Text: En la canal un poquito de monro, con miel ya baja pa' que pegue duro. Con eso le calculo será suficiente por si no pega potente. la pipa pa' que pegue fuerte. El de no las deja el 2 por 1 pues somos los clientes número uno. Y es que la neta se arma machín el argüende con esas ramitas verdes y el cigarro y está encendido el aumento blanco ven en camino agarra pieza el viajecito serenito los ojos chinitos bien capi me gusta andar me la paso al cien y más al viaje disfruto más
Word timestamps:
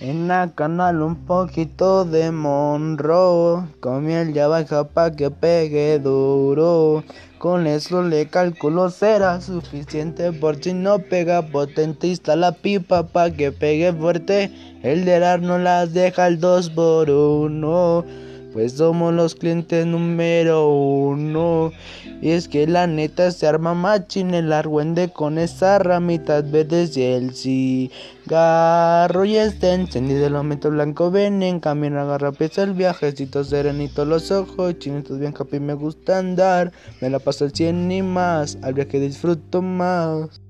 En 0.00 0.28
la 0.28 0.52
canal 0.54 1.02
un 1.02 1.16
poquito 1.26 2.04
de 2.04 2.30
monro, 2.30 3.66
con 3.80 4.06
miel 4.06 4.32
ya 4.32 4.46
baja 4.46 4.84
pa' 4.84 5.10
que 5.10 5.32
pegue 5.32 5.98
duro. 5.98 7.02
Con 7.40 7.66
eso 7.66 8.02
le 8.02 8.28
calculo 8.28 8.90
será 8.90 9.40
suficiente 9.40 10.32
por 10.32 10.62
si 10.62 10.72
no 10.72 11.00
pega 11.00 11.42
potente. 11.42 12.14
la 12.36 12.52
pipa 12.52 13.08
pa' 13.08 13.32
que 13.32 13.50
pegue 13.50 13.92
fuerte. 13.92 14.52
El 14.84 15.04
de 15.04 15.18
no 15.38 15.58
las 15.58 15.92
deja 15.92 16.28
el 16.28 16.38
2 16.38 16.70
por 16.70 17.10
1 17.10 18.27
pues 18.52 18.72
somos 18.72 19.14
los 19.14 19.34
clientes 19.34 19.86
número 19.86 20.68
uno. 20.68 21.72
Y 22.20 22.30
es 22.30 22.48
que 22.48 22.66
la 22.66 22.86
neta 22.86 23.30
se 23.30 23.46
arma 23.46 23.74
machín 23.74 24.34
el 24.34 24.52
argüende 24.52 25.10
con 25.12 25.38
esas 25.38 25.80
ramitas 25.82 26.50
verdes 26.50 26.96
y 26.96 27.04
el 27.04 27.32
cigarro 27.34 29.24
y 29.24 29.36
está 29.36 29.74
encendido 29.74 30.26
el 30.26 30.34
aumento 30.34 30.70
blanco 30.70 31.12
ven 31.12 31.42
en 31.44 31.60
camino 31.60 32.00
agarra 32.00 32.32
pieza 32.32 32.64
el 32.64 32.74
viajecito 32.74 33.44
serenito 33.44 34.04
los 34.04 34.32
ojos 34.32 34.78
chinitos 34.80 35.20
bien 35.20 35.32
capi 35.32 35.60
me 35.60 35.74
gusta 35.74 36.18
andar 36.18 36.72
me 37.00 37.08
la 37.08 37.20
paso 37.20 37.44
al 37.44 37.52
cien 37.52 37.90
y 37.92 38.02
más 38.02 38.58
al 38.62 38.74
viaje 38.74 38.98
disfruto 38.98 39.62
más 39.62 40.40